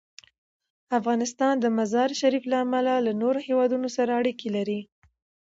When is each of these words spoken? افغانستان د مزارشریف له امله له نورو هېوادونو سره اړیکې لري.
افغانستان 0.99 1.53
د 1.59 1.65
مزارشریف 1.77 2.43
له 2.51 2.57
امله 2.65 2.93
له 3.05 3.11
نورو 3.21 3.39
هېوادونو 3.47 3.87
سره 3.97 4.11
اړیکې 4.19 4.49
لري. 4.55 4.79